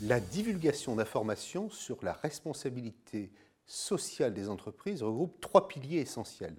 [0.00, 3.30] La divulgation d'informations sur la responsabilité
[3.66, 6.56] sociale des entreprises regroupe trois piliers essentiels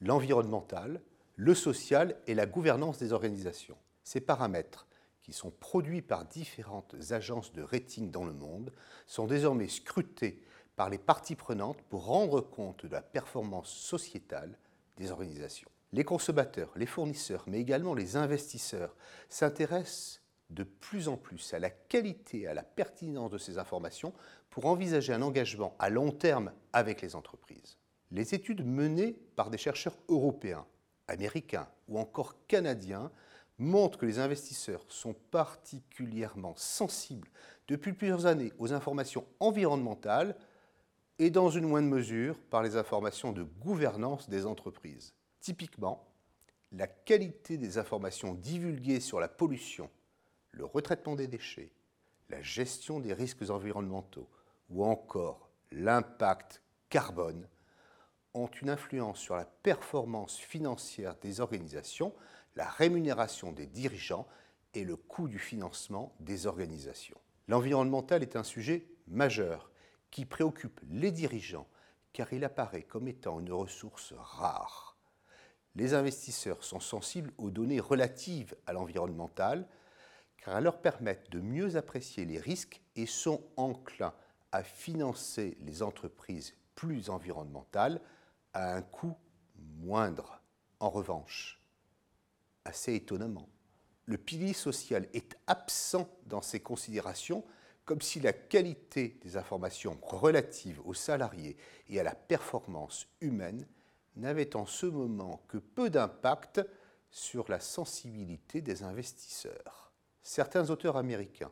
[0.00, 1.00] l'environnemental,
[1.36, 3.76] le social et la gouvernance des organisations.
[4.02, 4.86] Ces paramètres,
[5.22, 8.72] qui sont produits par différentes agences de rating dans le monde,
[9.06, 10.42] sont désormais scrutés
[10.78, 14.56] par les parties prenantes pour rendre compte de la performance sociétale
[14.96, 15.68] des organisations.
[15.92, 18.94] Les consommateurs, les fournisseurs, mais également les investisseurs
[19.28, 24.12] s'intéressent de plus en plus à la qualité à la pertinence de ces informations
[24.50, 27.76] pour envisager un engagement à long terme avec les entreprises.
[28.12, 30.64] Les études menées par des chercheurs européens,
[31.08, 33.10] américains ou encore canadiens
[33.58, 37.28] montrent que les investisseurs sont particulièrement sensibles
[37.66, 40.36] depuis plusieurs années aux informations environnementales
[41.18, 45.14] et dans une moindre mesure par les informations de gouvernance des entreprises.
[45.40, 46.06] Typiquement,
[46.72, 49.90] la qualité des informations divulguées sur la pollution
[50.52, 51.72] le retraitement des déchets,
[52.28, 54.28] la gestion des risques environnementaux
[54.70, 57.48] ou encore l'impact carbone
[58.34, 62.12] ont une influence sur la performance financière des organisations,
[62.56, 64.26] la rémunération des dirigeants
[64.74, 67.18] et le coût du financement des organisations.
[67.46, 69.70] L'environnemental est un sujet majeur
[70.10, 71.68] qui préoccupe les dirigeants
[72.12, 74.96] car il apparaît comme étant une ressource rare.
[75.76, 79.68] Les investisseurs sont sensibles aux données relatives à l'environnemental,
[80.38, 84.14] car elles leur permettent de mieux apprécier les risques et sont enclins
[84.50, 88.00] à financer les entreprises plus environnementales
[88.52, 89.16] à un coût
[89.76, 90.40] moindre.
[90.80, 91.60] En revanche,
[92.64, 93.48] assez étonnamment,
[94.06, 97.44] le pilier social est absent dans ces considérations
[97.88, 101.56] comme si la qualité des informations relatives aux salariés
[101.88, 103.66] et à la performance humaine
[104.16, 106.60] n'avait en ce moment que peu d'impact
[107.10, 109.90] sur la sensibilité des investisseurs.
[110.22, 111.50] Certains auteurs américains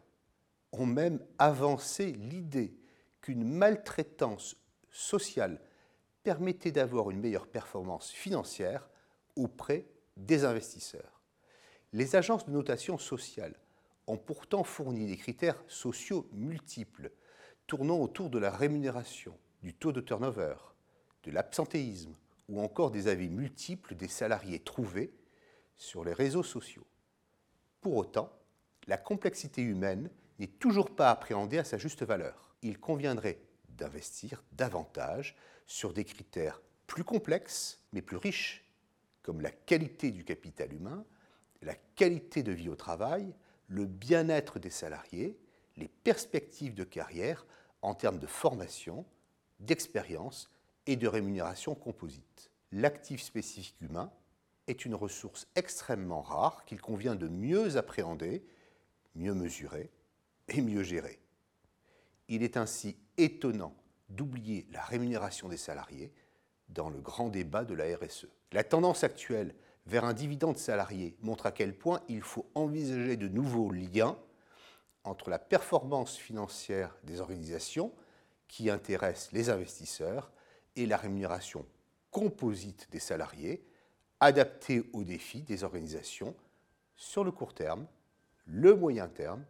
[0.72, 2.76] ont même avancé l'idée
[3.22, 4.56] qu'une maltraitance
[4.90, 5.58] sociale
[6.22, 8.90] permettait d'avoir une meilleure performance financière
[9.36, 9.86] auprès
[10.18, 11.22] des investisseurs.
[11.94, 13.54] Les agences de notation sociale
[14.06, 17.10] ont pourtant fourni des critères sociaux multiples,
[17.66, 20.54] tournant autour de la rémunération, du taux de turnover,
[21.24, 22.14] de l'absentéisme
[22.48, 25.12] ou encore des avis multiples des salariés trouvés
[25.76, 26.86] sur les réseaux sociaux.
[27.80, 28.32] Pour autant,
[28.86, 32.54] la complexité humaine n'est toujours pas appréhendée à sa juste valeur.
[32.62, 33.40] Il conviendrait
[33.70, 38.64] d'investir davantage sur des critères plus complexes mais plus riches,
[39.22, 41.04] comme la qualité du capital humain,
[41.62, 43.34] la qualité de vie au travail,
[43.68, 45.38] le bien-être des salariés,
[45.76, 47.46] les perspectives de carrière
[47.82, 49.04] en termes de formation,
[49.60, 50.50] d'expérience
[50.86, 52.50] et de rémunération composite.
[52.72, 54.10] L'actif spécifique humain
[54.66, 58.44] est une ressource extrêmement rare qu'il convient de mieux appréhender
[59.16, 59.90] mieux mesurer
[60.48, 61.18] et mieux gérer.
[62.28, 63.74] Il est ainsi étonnant
[64.08, 66.12] d'oublier la rémunération des salariés
[66.68, 68.28] dans le grand débat de la RSE.
[68.52, 69.54] La tendance actuelle
[69.86, 74.18] vers un dividende salarié montre à quel point il faut envisager de nouveaux liens
[75.04, 77.92] entre la performance financière des organisations
[78.48, 80.30] qui intéressent les investisseurs
[80.74, 81.64] et la rémunération
[82.10, 83.64] composite des salariés
[84.20, 86.34] adaptée aux défis des organisations
[86.96, 87.86] sur le court terme
[88.46, 89.44] le moyen terme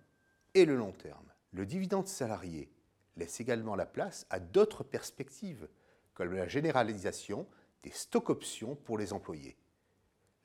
[0.54, 1.26] et le long terme.
[1.52, 2.70] Le dividende salarié
[3.16, 5.68] laisse également la place à d'autres perspectives,
[6.14, 7.46] comme la généralisation
[7.82, 9.56] des stocks options pour les employés.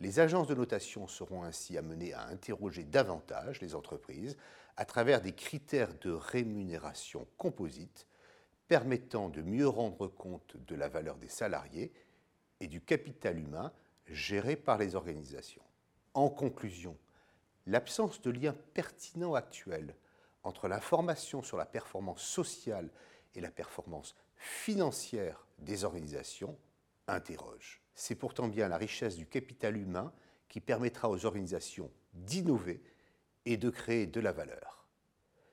[0.01, 4.35] Les agences de notation seront ainsi amenées à interroger davantage les entreprises
[4.75, 8.07] à travers des critères de rémunération composite
[8.67, 11.93] permettant de mieux rendre compte de la valeur des salariés
[12.59, 13.71] et du capital humain
[14.07, 15.61] géré par les organisations.
[16.15, 16.97] En conclusion,
[17.67, 19.95] l'absence de lien pertinent actuel
[20.41, 22.89] entre l'information sur la performance sociale
[23.35, 26.57] et la performance financière des organisations
[27.07, 27.83] interroge.
[27.95, 30.11] C'est pourtant bien la richesse du capital humain
[30.47, 32.83] qui permettra aux organisations d'innover
[33.45, 34.85] et de créer de la valeur.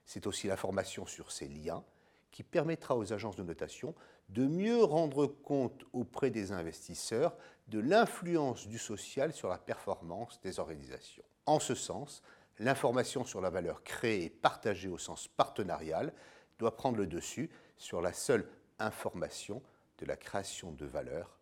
[0.05, 1.85] C'est aussi l'information sur ces liens
[2.31, 3.95] qui permettra aux agences de notation
[4.29, 7.37] de mieux rendre compte auprès des investisseurs
[7.69, 11.25] de l'influence du social sur la performance des organisations.
[11.47, 12.23] En ce sens,
[12.59, 16.13] l'information sur la valeur créée et partagée au sens partenarial
[16.59, 18.49] doit prendre le dessus sur la seule
[18.79, 19.63] information
[19.99, 21.38] de la création de valeur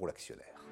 [0.00, 0.64] pour l'actionnaire.